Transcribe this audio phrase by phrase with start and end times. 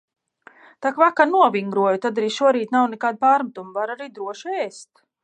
[0.85, 4.95] Tak vakar novingroju, tad arī šorīt nav nekādu pārmetumu– var arī droši ēst.